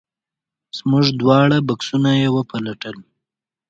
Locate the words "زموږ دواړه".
0.77-1.57